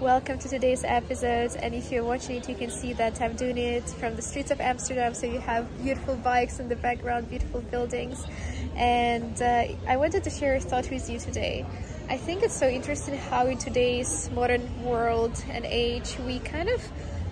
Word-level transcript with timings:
Welcome 0.00 0.40
to 0.40 0.48
today's 0.48 0.82
episode 0.82 1.54
and 1.54 1.72
if 1.72 1.92
you're 1.92 2.02
watching 2.02 2.36
it 2.36 2.48
you 2.48 2.56
can 2.56 2.68
see 2.68 2.92
that 2.94 3.20
I'm 3.20 3.36
doing 3.36 3.56
it 3.56 3.88
from 3.88 4.16
the 4.16 4.22
streets 4.22 4.50
of 4.50 4.60
Amsterdam 4.60 5.14
so 5.14 5.26
you 5.26 5.38
have 5.38 5.68
beautiful 5.84 6.16
bikes 6.16 6.58
in 6.58 6.68
the 6.68 6.74
background, 6.74 7.30
beautiful 7.30 7.60
buildings 7.60 8.26
and 8.74 9.40
uh, 9.40 9.66
I 9.86 9.96
wanted 9.96 10.24
to 10.24 10.30
share 10.30 10.56
a 10.56 10.60
thought 10.60 10.90
with 10.90 11.08
you 11.08 11.20
today. 11.20 11.64
I 12.10 12.16
think 12.16 12.42
it's 12.42 12.58
so 12.58 12.66
interesting 12.66 13.16
how 13.16 13.46
in 13.46 13.56
today's 13.56 14.28
modern 14.34 14.82
world 14.82 15.42
and 15.48 15.64
age 15.64 16.18
we 16.26 16.40
kind 16.40 16.68
of 16.68 16.82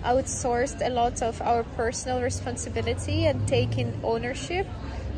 outsourced 0.03 0.85
a 0.85 0.89
lot 0.89 1.21
of 1.21 1.41
our 1.41 1.63
personal 1.75 2.21
responsibility 2.21 3.25
and 3.25 3.45
taking 3.45 3.99
ownership 4.05 4.65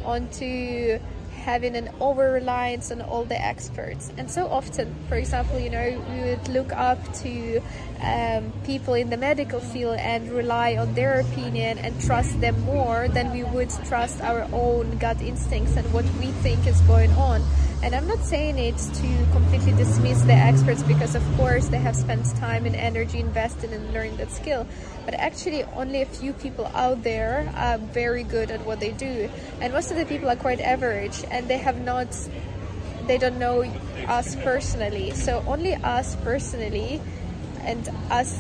onto 0.04 1.00
having 1.46 1.76
an 1.76 1.88
over 2.00 2.32
reliance 2.32 2.92
on 2.92 3.02
all 3.02 3.24
the 3.24 3.40
experts. 3.40 4.12
And 4.18 4.30
so 4.30 4.48
often, 4.48 4.94
for 5.08 5.16
example, 5.16 5.60
you 5.60 5.70
know, 5.70 6.04
we 6.10 6.30
would 6.30 6.48
look 6.48 6.74
up 6.74 6.98
to 7.22 7.62
um, 8.02 8.52
people 8.66 8.96
in 8.96 9.12
the 9.12 9.18
medical 9.18 9.60
field 9.60 9.98
and 10.00 10.32
rely 10.32 10.76
on 10.76 10.96
their 10.96 11.20
opinion 11.20 11.78
and 11.78 11.94
trust 12.02 12.42
them 12.42 12.60
more 12.62 13.08
than 13.10 13.32
we 13.32 13.44
would 13.44 13.70
trust 13.88 14.22
our 14.22 14.48
own 14.52 14.98
gut 14.98 15.22
instincts 15.22 15.78
and 15.78 15.86
what 15.94 16.06
we 16.20 16.28
think 16.42 16.66
is 16.66 16.82
going 16.82 17.12
on. 17.12 17.46
And 17.84 17.94
I'm 17.94 18.08
not 18.08 18.20
saying 18.20 18.58
it 18.58 18.78
to 18.78 19.28
completely 19.32 19.74
dismiss 19.74 20.22
the 20.24 20.34
experts 20.34 20.82
because 20.84 21.14
of 21.14 21.24
course 21.38 21.68
they 21.68 21.78
have 21.78 21.96
spent 21.96 22.26
time 22.38 22.66
and 22.66 22.76
energy 22.76 23.20
invested 23.20 23.72
in 23.72 23.94
learning 23.94 24.18
that 24.18 24.32
skill. 24.32 24.66
But 25.06 25.14
actually 25.14 25.64
only 25.64 26.02
a 26.02 26.06
few 26.06 26.34
people 26.34 26.66
out 26.74 27.04
there 27.04 27.52
are 27.56 27.78
very 27.78 28.24
good 28.24 28.50
at 28.50 28.66
what 28.66 28.80
they 28.80 28.92
do. 28.92 29.30
And 29.62 29.72
most 29.72 29.92
of 29.92 29.98
the 29.98 30.06
people 30.06 30.30
are 30.30 30.36
quite 30.36 30.60
average 30.62 31.24
and 31.30 31.48
they 31.48 31.58
have 31.58 31.80
not, 31.82 32.08
they 33.06 33.18
don't 33.20 33.38
know 33.38 33.64
us 34.08 34.36
personally. 34.38 35.12
So 35.12 35.44
only 35.46 35.76
us 35.76 36.16
personally 36.18 37.02
and 37.66 37.88
us, 38.10 38.40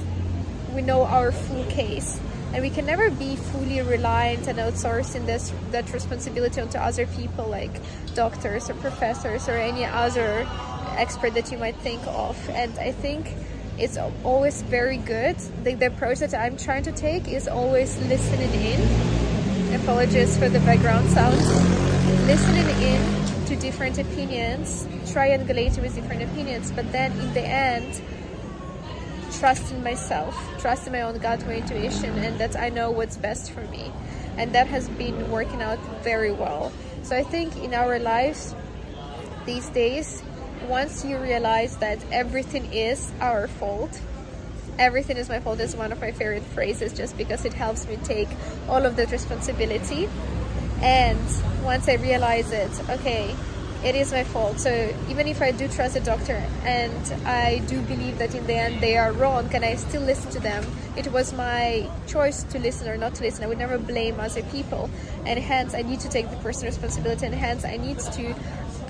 we 0.76 0.82
know 0.82 1.04
our 1.04 1.32
full 1.32 1.64
case. 1.66 2.20
And 2.54 2.62
we 2.62 2.70
can 2.70 2.86
never 2.86 3.10
be 3.10 3.36
fully 3.36 3.82
reliant 3.82 4.48
and 4.48 4.60
outsourcing 4.60 5.26
this 5.26 5.52
that 5.72 5.91
responsibility 5.91 6.62
onto 6.62 6.77
other 6.77 7.05
people 7.08 7.48
like 7.48 7.72
doctors 8.13 8.70
or 8.70 8.76
professors 8.76 9.49
or 9.49 9.54
any 9.58 9.84
other 9.84 10.48
expert 10.96 11.34
that 11.34 11.52
you 11.52 11.58
might 11.58 11.76
think 11.77 12.02
of. 12.08 12.38
And 12.49 12.77
I 12.80 12.91
think 12.91 13.34
it's 13.77 13.98
always 14.24 14.62
very 14.62 14.98
good. 14.98 15.38
The, 15.64 15.74
the 15.74 15.88
approach 15.88 16.20
that 16.20 16.34
I'm 16.34 16.55
trying 16.55 16.84
to 16.84 16.94
take 16.94 17.27
is 17.27 17.48
always 17.48 17.98
listening 18.08 18.54
in. 18.54 19.76
Apologies 19.82 20.38
for 20.38 20.48
the 20.48 20.60
background 20.60 21.10
sounds. 21.10 21.46
Listening 22.26 22.70
in 22.82 23.46
to 23.48 23.55
different 23.58 23.98
opinions. 23.98 24.86
Triangulating 25.04 25.82
with 25.82 25.94
different 25.94 26.24
opinions. 26.24 26.71
But 26.71 26.90
then 26.94 27.12
in 27.20 27.34
the 27.34 27.42
end 27.42 28.02
trust 29.40 29.72
in 29.72 29.84
myself, 29.84 30.36
trust 30.60 30.88
in 30.88 30.94
my 30.94 31.02
own 31.02 31.18
gut, 31.18 31.46
my 31.46 31.55
intuition, 31.55 32.18
and 32.20 32.40
that 32.40 32.58
I 32.58 32.70
know 32.70 32.91
what's 32.91 33.18
best 33.18 33.52
for 33.52 33.62
me. 33.68 33.92
And 34.38 34.54
that 34.54 34.68
has 34.68 34.90
been 34.90 35.30
working 35.32 35.62
out 35.62 35.80
very 36.04 36.32
well. 36.32 36.72
So 37.04 37.16
I 37.16 37.24
think 37.24 37.55
in 37.58 37.74
our 37.74 38.00
lives 38.00 38.55
these 39.46 39.70
days, 39.70 40.24
once 40.68 41.05
you 41.05 41.18
realize 41.18 41.77
that 41.77 42.00
everything 42.12 42.74
is 42.74 43.12
our 43.22 43.48
fault, 43.48 44.00
everything 44.80 45.18
is 45.18 45.30
my 45.30 45.40
fault 45.40 45.60
is 45.60 45.76
one 45.76 45.92
of 45.92 46.02
my 46.02 46.12
favorite 46.12 46.44
phrases 46.44 46.94
just 46.94 47.18
because 47.18 47.46
it 47.46 47.54
helps 47.54 47.88
me 47.88 47.98
take 48.04 48.30
all 48.68 48.86
of 48.86 48.96
that 48.96 49.12
responsibility. 49.12 50.10
And 50.82 51.20
once 51.64 51.88
I 51.88 51.96
realize 51.96 52.52
it, 52.52 52.72
okay, 52.90 53.36
it 53.86 53.94
is 53.94 54.12
my 54.12 54.24
fault. 54.24 54.60
So 54.60 54.94
even 55.10 55.28
if 55.28 55.44
I 55.44 55.52
do 55.52 55.68
trust 55.68 55.96
a 55.96 56.00
doctor 56.00 56.41
and 56.64 57.14
I 57.24 57.60
do 57.68 57.80
believe 57.84 58.18
that 58.18 58.34
in 58.34 58.46
the 58.48 58.55
end 58.55 58.82
they 58.82 58.98
are 58.98 59.14
wrong, 59.14 59.48
can 59.48 59.64
I 59.64 59.76
still 59.76 60.02
listen 60.02 60.32
to 60.32 60.40
them? 60.40 60.66
It 60.98 61.12
was 61.12 61.34
my 61.34 61.88
choice 62.08 62.44
to 62.46 62.58
listen 62.58 62.90
or 62.90 62.98
not 62.98 63.14
to 63.16 63.24
listen. 63.24 63.44
I 63.44 63.48
would 63.48 63.60
never 63.60 63.77
blame 63.77 64.19
other 64.19 64.42
people. 64.44 64.90
And 65.25 65.40
hence 65.40 65.75
I 65.75 65.84
need 65.84 66.00
to 66.00 66.09
take 66.09 66.32
the 66.32 66.38
personal 66.38 66.72
responsibility 66.72 67.28
and 67.28 67.36
hence 67.36 67.64
I 67.64 67.78
need 67.78 68.00
to 68.00 68.36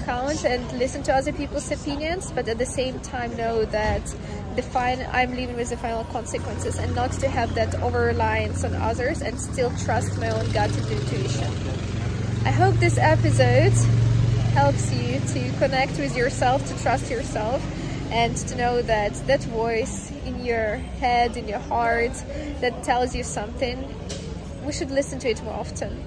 count 0.06 0.46
and 0.46 0.80
listen 0.80 1.04
to 1.04 1.14
other 1.14 1.34
people's 1.34 1.70
opinions, 1.72 2.32
but 2.32 2.48
at 2.48 2.58
the 2.58 2.66
same 2.66 3.00
time 3.00 3.36
know 3.36 3.66
that 3.66 4.16
the 4.56 4.62
fine 4.62 5.06
I'm 5.12 5.36
living 5.36 5.58
with 5.58 5.72
the 5.72 5.78
final 5.78 6.06
consequences 6.06 6.78
and 6.78 6.96
not 6.96 7.12
to 7.14 7.28
have 7.28 7.54
that 7.56 7.76
over 7.82 8.06
reliance 8.06 8.64
on 8.64 8.74
others 8.76 9.22
and 9.22 9.38
still 9.38 9.72
trust 9.84 10.18
my 10.20 10.30
own 10.30 10.50
gut 10.54 10.72
and 10.78 10.90
intuition. 10.90 11.52
I 12.46 12.52
hope 12.52 12.76
this 12.76 12.98
episode 12.98 13.74
helps 14.56 14.90
you 14.94 15.20
to 15.20 15.58
connect 15.58 16.00
with 16.00 16.16
yourself, 16.16 16.66
to 16.66 16.82
trust 16.82 17.12
yourself, 17.12 17.62
and 18.10 18.38
to 18.38 18.56
know 18.56 18.82
that 18.82 19.14
that 19.28 19.44
voice 19.44 20.14
in 20.26 20.46
your 20.46 20.78
head, 21.02 21.36
in 21.36 21.46
your 21.46 21.60
heart, 21.60 22.14
that 22.62 22.82
tells 22.82 23.14
you 23.14 23.22
something, 23.22 23.78
we 24.66 24.72
should 24.72 24.92
listen 24.92 25.20
to 25.20 25.30
it 25.30 25.44
more 25.44 25.54
often. 25.54 26.02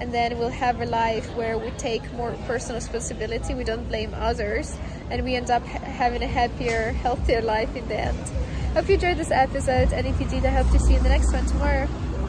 And 0.00 0.12
then 0.12 0.38
we'll 0.38 0.48
have 0.48 0.80
a 0.80 0.86
life 0.86 1.24
where 1.36 1.56
we 1.56 1.70
take 1.78 2.02
more 2.14 2.32
personal 2.48 2.80
responsibility, 2.80 3.54
we 3.54 3.62
don't 3.62 3.88
blame 3.88 4.12
others, 4.12 4.76
and 5.08 5.22
we 5.22 5.36
end 5.36 5.50
up 5.50 5.64
ha 5.64 5.78
having 5.78 6.22
a 6.24 6.26
happier, 6.26 6.90
healthier 6.90 7.42
life 7.42 7.76
in 7.76 7.86
the 7.86 7.98
end. 8.10 8.24
Hope 8.74 8.88
you 8.88 8.94
enjoyed 8.94 9.18
this 9.18 9.30
episode, 9.30 9.92
and 9.92 10.04
if 10.04 10.20
you 10.20 10.26
did, 10.26 10.44
I 10.44 10.50
hope 10.50 10.68
to 10.72 10.80
see 10.80 10.94
you 10.94 10.98
in 10.98 11.04
the 11.04 11.10
next 11.10 11.32
one 11.32 11.46
tomorrow. 11.46 11.86